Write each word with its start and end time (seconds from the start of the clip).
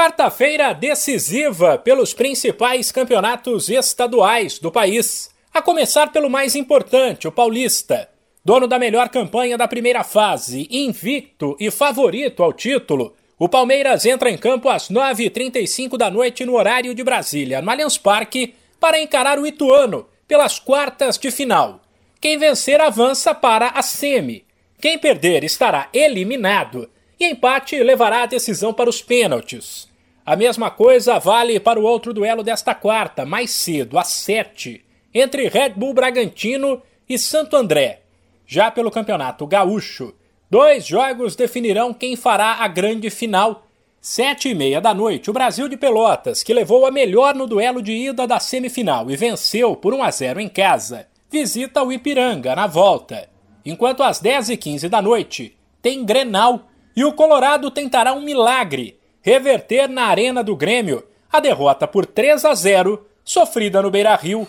Quarta-feira 0.00 0.72
decisiva 0.72 1.76
pelos 1.76 2.14
principais 2.14 2.90
campeonatos 2.90 3.68
estaduais 3.68 4.58
do 4.58 4.72
país. 4.72 5.28
A 5.52 5.60
começar 5.60 6.10
pelo 6.10 6.30
mais 6.30 6.56
importante, 6.56 7.28
o 7.28 7.32
Paulista. 7.32 8.08
Dono 8.42 8.66
da 8.66 8.78
melhor 8.78 9.10
campanha 9.10 9.58
da 9.58 9.68
primeira 9.68 10.02
fase, 10.02 10.66
invicto 10.70 11.54
e 11.60 11.70
favorito 11.70 12.42
ao 12.42 12.50
título, 12.50 13.14
o 13.38 13.46
Palmeiras 13.46 14.06
entra 14.06 14.30
em 14.30 14.38
campo 14.38 14.70
às 14.70 14.88
9h35 14.88 15.98
da 15.98 16.10
noite 16.10 16.46
no 16.46 16.54
horário 16.56 16.94
de 16.94 17.04
Brasília, 17.04 17.60
no 17.60 17.70
Allianz 17.70 17.98
Parque, 17.98 18.54
para 18.80 18.98
encarar 18.98 19.38
o 19.38 19.46
Ituano 19.46 20.06
pelas 20.26 20.58
quartas 20.58 21.18
de 21.18 21.30
final. 21.30 21.78
Quem 22.18 22.38
vencer 22.38 22.80
avança 22.80 23.34
para 23.34 23.68
a 23.68 23.82
semi. 23.82 24.46
Quem 24.80 24.98
perder 24.98 25.44
estará 25.44 25.90
eliminado 25.92 26.88
e 27.20 27.26
empate 27.26 27.76
levará 27.82 28.22
a 28.22 28.26
decisão 28.26 28.72
para 28.72 28.88
os 28.88 29.02
pênaltis. 29.02 29.89
A 30.30 30.36
mesma 30.36 30.70
coisa 30.70 31.18
vale 31.18 31.58
para 31.58 31.80
o 31.80 31.82
outro 31.82 32.14
duelo 32.14 32.44
desta 32.44 32.72
quarta, 32.72 33.26
mais 33.26 33.50
cedo, 33.50 33.98
às 33.98 34.06
7, 34.10 34.80
entre 35.12 35.48
Red 35.48 35.70
Bull 35.70 35.92
Bragantino 35.92 36.80
e 37.08 37.18
Santo 37.18 37.56
André. 37.56 38.02
Já 38.46 38.70
pelo 38.70 38.92
Campeonato 38.92 39.44
Gaúcho, 39.44 40.14
dois 40.48 40.86
jogos 40.86 41.34
definirão 41.34 41.92
quem 41.92 42.14
fará 42.14 42.58
a 42.60 42.68
grande 42.68 43.10
final. 43.10 43.66
Sete 44.00 44.50
e 44.50 44.54
meia 44.54 44.80
da 44.80 44.94
noite, 44.94 45.28
o 45.28 45.32
Brasil 45.32 45.68
de 45.68 45.76
Pelotas, 45.76 46.44
que 46.44 46.54
levou 46.54 46.86
a 46.86 46.92
melhor 46.92 47.34
no 47.34 47.48
duelo 47.48 47.82
de 47.82 47.90
ida 47.90 48.24
da 48.24 48.38
semifinal 48.38 49.10
e 49.10 49.16
venceu 49.16 49.74
por 49.74 49.92
1 49.92 50.00
a 50.00 50.10
0 50.12 50.38
em 50.38 50.48
casa, 50.48 51.08
visita 51.28 51.82
o 51.82 51.90
Ipiranga 51.90 52.54
na 52.54 52.68
volta. 52.68 53.28
Enquanto 53.66 54.04
às 54.04 54.20
10 54.20 54.50
e 54.50 54.56
15 54.56 54.88
da 54.88 55.02
noite, 55.02 55.58
tem 55.82 56.04
Grenal 56.04 56.68
e 56.94 57.02
o 57.02 57.14
Colorado 57.14 57.68
tentará 57.68 58.12
um 58.12 58.20
milagre, 58.20 58.99
reverter 59.22 59.88
na 59.88 60.04
Arena 60.04 60.42
do 60.42 60.56
Grêmio 60.56 61.04
a 61.32 61.40
derrota 61.40 61.86
por 61.86 62.06
3 62.06 62.44
a 62.44 62.54
0 62.54 63.06
sofrida 63.24 63.80
no 63.82 63.90
Beira-Rio. 63.90 64.46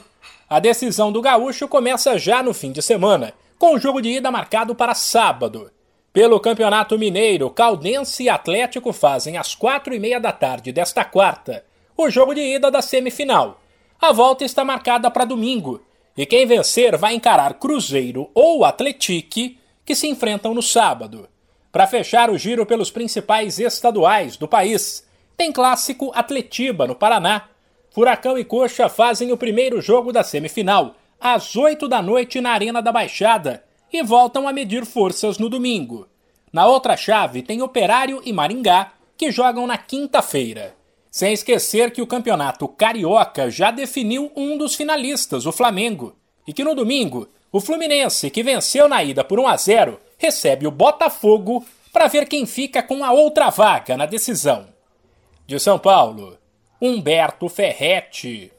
A 0.50 0.60
decisão 0.60 1.12
do 1.12 1.22
Gaúcho 1.22 1.68
começa 1.68 2.18
já 2.18 2.42
no 2.42 2.54
fim 2.54 2.72
de 2.72 2.82
semana, 2.82 3.34
com 3.58 3.76
o 3.76 3.80
jogo 3.80 4.02
de 4.02 4.10
ida 4.10 4.32
marcado 4.32 4.74
para 4.74 4.96
sábado. 4.96 5.72
Pelo 6.12 6.40
Campeonato 6.40 6.98
Mineiro, 6.98 7.50
Caldense 7.50 8.24
e 8.24 8.30
Atlético 8.30 8.92
fazem 8.92 9.38
às 9.38 9.56
quatro 9.56 9.94
e 9.94 10.00
meia 10.00 10.20
da 10.20 10.32
tarde 10.32 10.72
desta 10.72 11.06
quarta 11.06 11.64
o 11.96 12.10
jogo 12.10 12.34
de 12.34 12.42
ida 12.42 12.72
da 12.72 12.82
semifinal. 12.82 13.62
A 14.00 14.12
volta 14.12 14.44
está 14.44 14.66
marcada 14.66 15.12
para 15.12 15.26
domingo, 15.26 15.82
e 16.18 16.26
quem 16.26 16.46
vencer 16.46 16.98
vai 16.98 17.14
encarar 17.14 17.54
Cruzeiro 17.56 18.30
ou 18.34 18.66
Atletique, 18.66 19.60
que 19.86 19.96
se 19.96 20.08
enfrentam 20.08 20.54
no 20.54 20.62
sábado. 20.62 21.30
Para 21.72 21.88
fechar 21.88 22.30
o 22.30 22.38
giro 22.38 22.66
pelos 22.66 22.92
principais 22.92 23.58
estaduais 23.60 24.36
do 24.36 24.48
país, 24.48 25.08
tem 25.38 25.52
clássico 25.52 26.12
Atletiba, 26.14 26.86
no 26.86 26.96
Paraná. 26.96 27.46
Furacão 27.92 28.38
e 28.38 28.44
Coxa 28.44 28.90
fazem 28.90 29.32
o 29.32 29.38
primeiro 29.38 29.82
jogo 29.82 30.12
da 30.12 30.24
semifinal, 30.24 30.96
às 31.20 31.56
8 31.56 31.88
da 31.88 32.02
noite 32.02 32.42
na 32.42 32.52
Arena 32.52 32.82
da 32.82 32.92
Baixada, 32.92 33.64
e 33.92 34.04
voltam 34.04 34.48
a 34.48 34.54
medir 34.54 34.86
forças 34.86 35.38
no 35.38 35.50
domingo. 35.50 36.08
Na 36.52 36.66
outra 36.66 36.98
chave 36.98 37.42
tem 37.42 37.62
Operário 37.62 38.22
e 38.26 38.34
Maringá, 38.34 38.92
que 39.18 39.32
jogam 39.32 39.66
na 39.66 39.78
quinta-feira. 39.78 40.76
Sem 41.10 41.34
esquecer 41.34 41.92
que 41.92 42.02
o 42.02 42.08
campeonato 42.08 42.68
carioca 42.68 43.50
já 43.50 43.72
definiu 43.72 44.32
um 44.36 44.58
dos 44.58 44.76
finalistas, 44.76 45.46
o 45.46 45.52
Flamengo, 45.52 46.16
e 46.48 46.54
que 46.54 46.64
no 46.64 46.76
domingo, 46.76 47.30
o 47.52 47.60
Fluminense, 47.60 48.30
que 48.30 48.44
venceu 48.44 48.88
na 48.88 49.04
ida 49.04 49.24
por 49.24 49.40
1 49.40 49.48
a 49.48 49.58
0, 49.58 50.00
recebe 50.22 50.68
o 50.68 50.72
Botafogo 50.72 51.66
para 51.92 52.08
ver 52.08 52.28
quem 52.28 52.46
fica 52.46 52.84
com 52.84 53.04
a 53.04 53.12
outra 53.12 53.50
vaga 53.50 53.98
na 53.98 54.06
decisão. 54.06 54.68
De 55.48 55.60
São 55.60 55.80
Paulo, 55.80 56.38
Humberto 56.80 57.50
Ferretti. 57.50 58.52